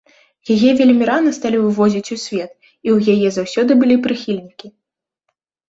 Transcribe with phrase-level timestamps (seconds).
[0.53, 2.51] Яе вельмі рана сталі вывозіць у свет,
[2.85, 4.67] і ў яе заўсёды былі прыхільнікі.